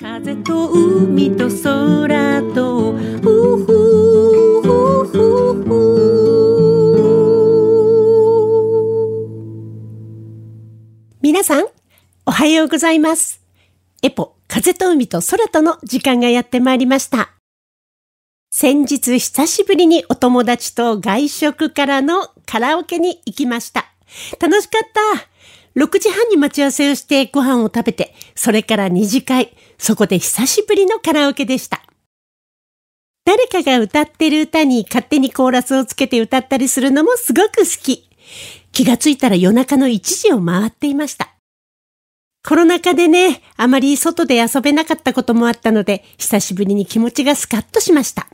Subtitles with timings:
[0.00, 3.66] 風と海と空とふふ
[4.62, 4.72] ふ
[5.04, 5.12] ふ
[5.62, 5.68] ふ
[11.20, 11.66] 皆さん、
[12.24, 13.42] おはようございます。
[14.00, 17.34] エポ、風と海と空との時間がやってまいりました。
[18.50, 23.92] 先日久しぶりにお友達と外食からのカラオケに行きました。
[24.40, 25.29] 楽しかった。
[25.80, 31.82] 6時半に待ち合わせをしてご飯を食べて、それから2次会、そこで久しぶりのカラオケでした。
[33.24, 38.10] 誰かが歌ってる歌に勝手にコーラスをつけて歌ったりするのもすごく好き。
[38.72, 41.30] 気がついたら夜中の1時を回っていました。
[42.46, 48.26] コロナ禍でね、あまり外で遊べなかったこともあったので、久しぶりに気持ちがスカッとしました。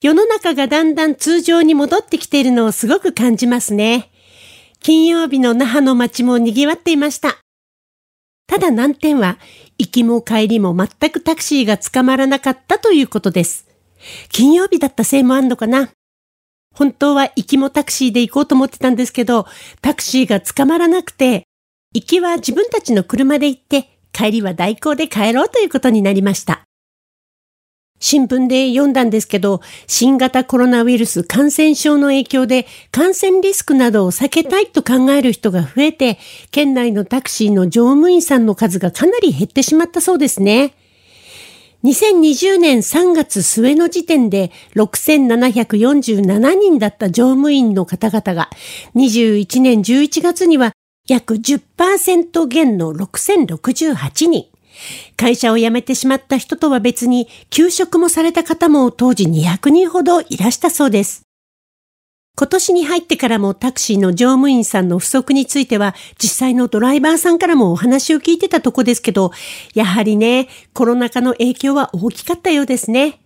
[0.00, 4.12] 世の中がだんだん通常に戻ってきているのをすごく感じますね。
[4.80, 7.38] 金曜日の那覇の街も賑わっていました。
[8.46, 9.38] ただ難点は、
[9.78, 13.66] 行きも帰りも全くタクシーが捕まらなかったということです。
[14.30, 15.90] 金曜日だったせいもあんのかな？
[16.74, 19.46] 本当は行きもタクシーで行こうと思ってたんですけど、
[19.82, 21.44] タクシーが捕まらなくて、
[21.92, 26.67] 行きは自分たちの車で行って、帰りは代行で帰ろうということになりました。
[28.00, 36.18] 新聞で読んだんですけど、新型コロナウイルス感染症の影響で感染リスクなどを避けたいと考える人が増えて、
[36.50, 40.74] 県内のタクシーの乗務員さんの数がかなり減ってしまったそうですね。
[41.84, 48.50] 2020年3月末の時点で6747人だった乗務員の方々が
[48.96, 50.72] 21年11月には
[51.06, 54.46] 約10%減の6068人。
[55.16, 61.22] 会社を辞めてしまった人とは別に休職もされた方も当時200人ほどいらしたそうです。
[62.38, 69.32] 今年に入ってからもタクシーの乗務員さんの不足については実際のドライバーさんからもお話を聞いてたとこですけど、
[69.74, 73.18] やはりね、コロナ禍の影響は大きかったようですね。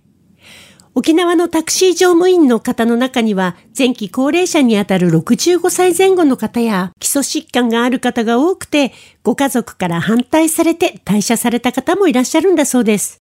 [0.95, 13.19] 沖縄のタクシー乗務員の方の中には前期高齢者にあたる65歳前後の方や基礎疾患がある方が多くてご家族から反対されて退社された方もいらっしゃるんだそうです。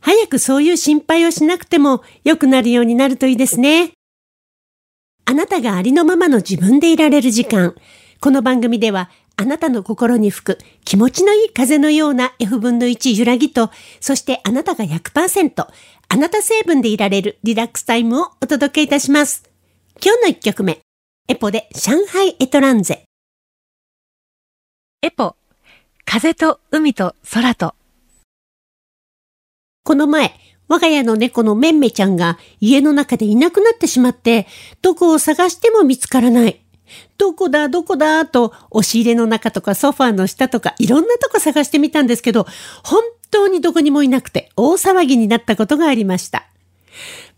[0.00, 3.90] 早くそういう心配をしなくても良くなるようになるといいですね。
[5.24, 7.74] あなたがありのままの自分でいられる時間。
[8.20, 15.66] この番組ではあなたの心に吹く気持ちのいい風のような F 分の1揺らぎと、そしてあなたが100%、
[16.08, 19.48] あなた成分でいられるリラックスタイムをお届けいたします。
[20.04, 20.80] 今日の一曲目、
[21.26, 23.04] エポで上海エトランゼ。
[25.00, 25.36] エポ、
[26.04, 27.74] 風と海と空と。
[29.84, 30.34] この前、
[30.68, 34.46] 我が家の猫のめんめちゃんが家の中でいなくなってしまって、
[34.82, 36.60] どこを探しても見つからない。
[37.18, 42.46] どこだ、どこだ、と、押し入れの中とかソファーの下とかいろんなとこ探してみたんですけど、
[42.82, 46.46] 本当にどこにもいなくて大騒ぎになったことがありました。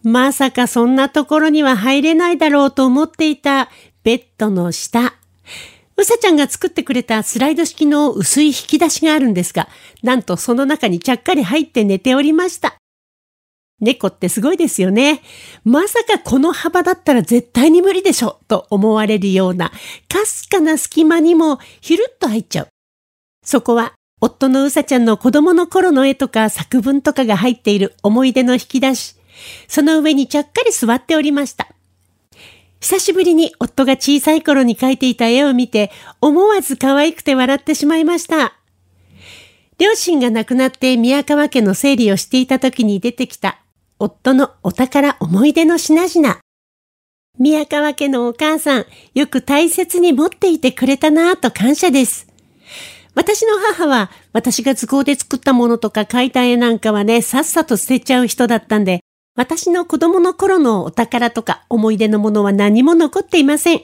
[0.02, 3.70] まさかそんなところには入れないだろうと思っていた
[4.02, 5.14] ベッドの下。
[5.96, 9.69] うさちゃんが作ってくれたスライド式の薄い引き出しがあるんですが、
[10.02, 12.81] なんとその中にちゃっかり入って寝ておりました。
[13.82, 15.20] 猫ってすごいですよね。
[15.65, 19.70] まさかこの幅だったら絶対に無理でしょと思われるような、
[20.09, 22.69] かすかな隙間にもひるっと入っちゃう。
[23.44, 29.16] そこは、夫のうさちゃんの子供の頃の絵とか作文とかが入っている思い出の引き出し。
[29.66, 31.69] その上にちゃっかり座っておりました。
[32.81, 38.54] 久しぶりに夫が小さい頃に描いていた絵を見て、思わず可愛くて笑ってしまいました。
[39.78, 43.61] 両親が亡くなって宮川家の整理をしていた時に出てきた
[44.02, 46.40] 夫のお宝思い出の品々。
[47.38, 52.26] 宮川家のお母さん、よく大切に持っていてくれたなぁと感謝です。
[53.14, 59.04] 私の母は、私が図工で作ったものとか描いた絵なんかはね、さっさと捨てちゃう人だったんで、
[59.36, 63.82] 私の子供の頃のお宝とか思い出のものは何も残っていません。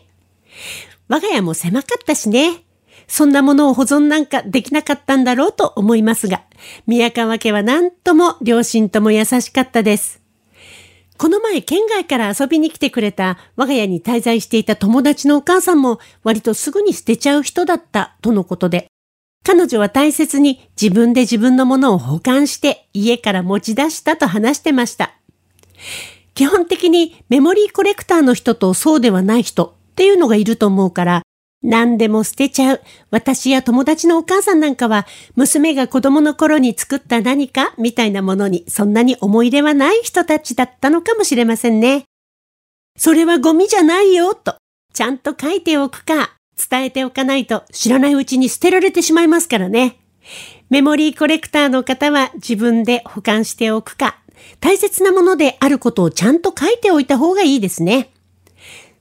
[1.06, 2.65] 我が家も狭かったしね。
[3.09, 6.43] そんなものを保存なんかできなかったんだろうと思いますが、
[6.87, 10.21] 宮川家は何とも両親とも優しかったです。
[11.17, 18.87] この前県外から遊びに来てくれた我が家に滞在していた友達のお母さんも割とすぐに捨てちゃう人だったとのことで、
[19.43, 25.15] 彼女は大切に自分で自分のものを保管して家から持ち出したと話してました。
[26.35, 31.23] 基本的にメモリーコレクターの人とそうではない人っていうのがいると思うから、
[31.62, 32.81] 何でも捨てちゃう。
[33.10, 42.05] 私や友達のお母さんなんかは、娘が子供の頃に作った何かみたいなものにそんなに思い入れはない人たちだったのかもしれませんね。
[42.96, 44.56] それはゴミじゃないよ、と、
[44.93, 46.37] ちゃんと書いておくか、
[46.70, 49.99] 伝えておかないと知らないうちに捨てられてしまいますからね。
[50.70, 54.19] メモリーコレクターの方は自分で保管しておくか、
[54.60, 58.10] 大切なものであることをちゃんと書いておいた方がいいですね。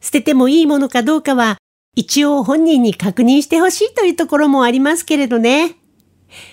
[0.01, 1.57] 捨ててもいいものかどうかは
[1.97, 5.77] 一応本人に確認してほしいというところもありますけれどね。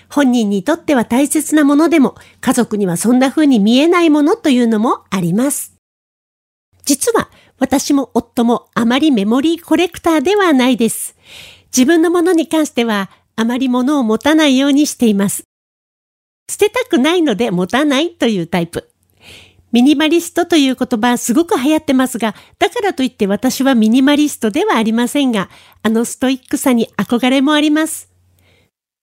[0.09, 5.75] 本人にとっては大切なものでも家族にはそんな風に見えないものというのもあります。
[6.87, 11.15] 実は私も夫もあまりメモリーコレクターではないです。
[11.77, 15.45] 自分のものに関してはあまり物を持たないようにしています。
[16.51, 18.94] 捨てたくないので持たないというタイプ。
[19.75, 25.51] ミニマリストという言葉すごく流行ってますが、だからといって私はミニマリストではありませんが、
[25.83, 28.09] あのストイックさに憧れもあります。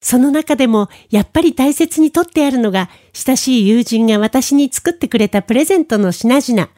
[0.01, 6.69] その中でもやっぱり大切にとってあるのが親しい友人が私に作ってくれたプレゼントの品々。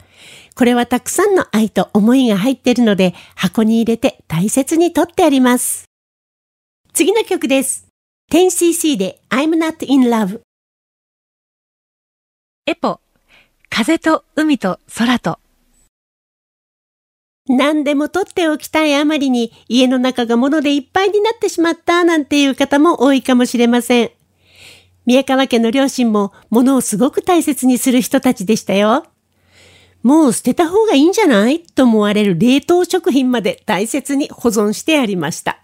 [0.55, 5.85] これはたくさんの愛と思いが入っているので箱に入れて大切にとってあります。
[6.93, 7.85] 次の曲です。
[8.31, 10.41] 10cc で I'm not in love。
[12.65, 12.99] エポ、
[13.75, 15.39] 風と海と空と。
[17.47, 24.11] 何でも取っておきたいあまりに家の中が物でいっぱいになってしまったなんていう方も多いかもしれません。
[25.07, 29.07] 宮川家の両親も物をすごく大切にする人たちでしたよ。
[30.03, 35.57] もう捨てた方がいいんじゃないと思われる冷凍食品まで大切に保存してありました。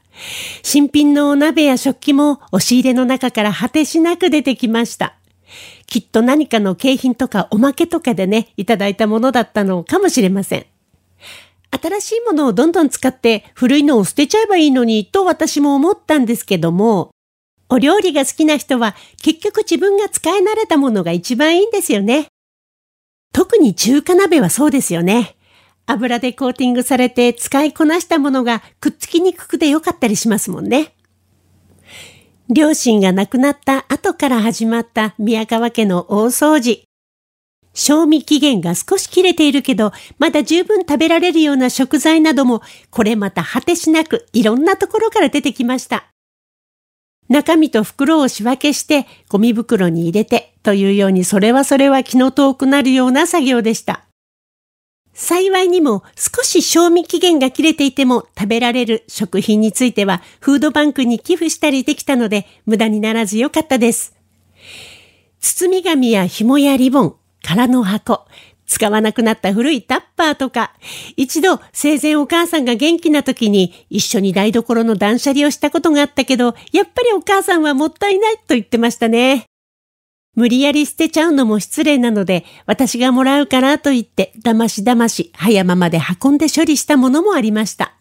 [0.64, 5.19] 新品のお鍋や食器も押し入れの中から果てしなく出てきました。
[5.90, 10.66] きっと何かの景品とかおまけとかでね、いただいたものだったのかもしれません。
[11.72, 17.12] 新しいものをどんどん使って古いのを捨てちゃえばいいのにと私も思ったんですけども、
[17.70, 22.28] お料理が好きな人は結局自分が使い慣れたものが一番いいんですよね。
[23.34, 25.36] 特に中華鍋はそうですよね。
[25.88, 30.94] 油でコーティングされて使いこなしたものがくっつきにくくてよかったりしますもんね。
[32.52, 36.84] 両親が亡くなった後から始まった宮川家の大掃除。
[37.76, 46.08] 賞味期限が少し切れているけど、まだ十分食べられるような食材なども、これまた果てしなくいろんなところから出てきました。
[47.28, 54.09] 中身と袋を仕分けしてゴミ袋に入れてというようにそれはそれは気の遠くなるような作業でした。
[55.22, 64.16] 幸いにも少し賞味期限が切れていても食べられる食品についてはフードバンクに寄付したりできたので無駄にならずよかったです。
[65.42, 68.26] 包み紙や紐やリボン、空の箱、
[68.66, 70.74] 使わなくなった古いタッパーとか、
[71.18, 79.49] 一度生前お母さんが元気な時に一緒に台所の断捨離をしたことがあったけど、やっぱりお母さんはもったいないと言ってましたね。
[80.36, 87.94] 無理やり捨てちゃうのも失礼なので、私がもらうからと言って、だましだまし、早間まで運んで処理したものもありました。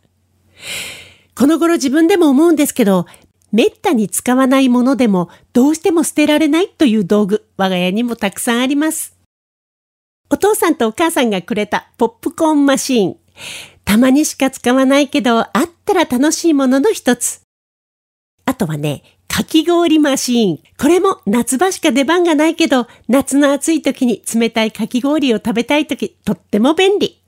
[1.34, 3.06] この頃自分でも思うんですけど、
[3.50, 9.16] めったに使わないものでもどうしても捨てられないという道具、我が家にもたくさんあります。
[10.30, 13.16] お父さんとお母さんがくれたポップコーンマシーン。
[13.84, 17.40] たまにしか使わないけど、あったら楽しいものの一つ。
[18.48, 20.58] あとはね、かき氷マシーン。
[20.78, 27.20] これも夏場しか出番がないけど、夏の暑い時に冷たいかき氷を食べたい時、とっても便利。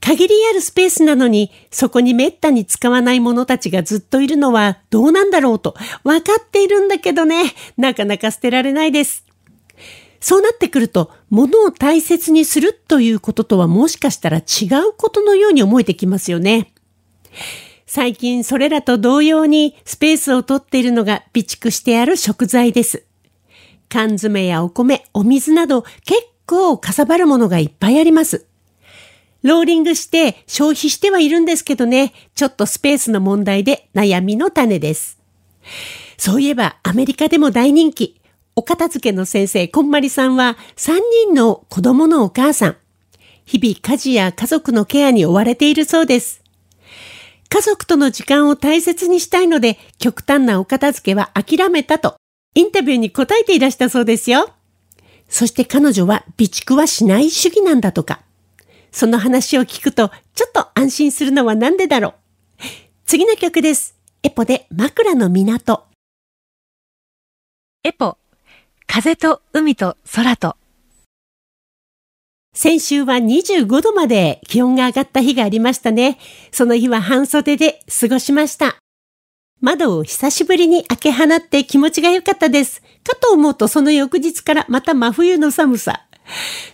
[0.00, 5.74] 限りあるスペースなのに、そこにめったに使わない者たちがずっといるのはどうなんだろうと、
[6.04, 9.24] わかっているんだけどね、なかなか捨てられないです。
[10.20, 16.72] そうなってくると、物を大切にするということとはもしかしたら違うことのように思えてきますよね。
[17.94, 23.04] 最近それらと同様にスペースをとっているのが備蓄してある食材です。
[23.88, 28.46] 缶詰やお米、お水など結構かさばるものがいっぱいあります。
[29.44, 35.20] ローリングして消費してはいるんですけどね、ちょっとスペースの問題で悩みの種です。
[36.18, 38.20] そういえばアメリカでも大人気、
[38.56, 40.98] お片付けの先生、こんまりさんは3
[41.28, 42.76] 人の子供のお母さん。
[43.44, 46.43] 日々家事や家族のケアに追われているそうです。
[47.54, 52.16] 家族との時間を大切にしたいので、極端なお片付けは諦めたと、
[52.56, 54.50] インタビューに答えていらしたそうですよ。
[55.28, 58.22] そして彼女は備蓄はしない主義なんだとか。
[58.90, 62.14] その話を聞くと、ちょっと安心するのはなんでだろう。
[63.06, 63.94] 次の曲です。
[64.24, 65.84] エポで枕の港。
[67.84, 68.18] エポ
[68.88, 70.56] 風と海と空と。
[72.54, 76.18] 先週は25度まで気温が上がった日がありましたね。
[76.52, 78.76] その日は半袖で過ごしました。
[79.60, 82.80] 窓を久しぶりに開け放って気持ちが良かったです。
[83.02, 86.06] かと思うとその翌日からまた真冬の寒さ。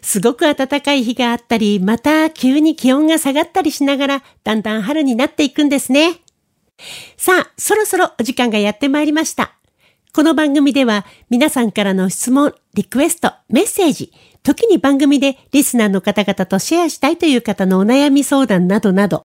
[0.02, 6.20] すごく暖かい日があったり、また急に気温が下がったりしながら、だんだん春になっていくんですね。
[7.16, 9.54] さあ、そろそろお時間がやってまいりました。
[10.12, 19.24] この番組では皆さんからの質問、リクエスト、メッセージ、時に番組でリスナーの方々とシェアしたいという方のお悩み相談などなど、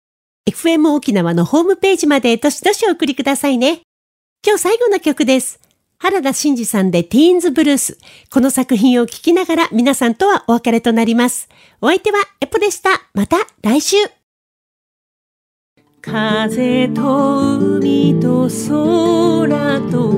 [0.49, 3.81] FM 沖縄のホームページまでどしどしお送りくださいね。
[4.47, 5.61] 今日最後の曲です。
[5.99, 7.99] 原田真二さんでティーンズブルース。
[8.31, 11.49] この作品を聴きながら皆さんとはお別れとなります。
[11.81, 12.91] お相手はエポでした。
[13.15, 13.97] また来週。
[16.01, 20.13] 風と海と空と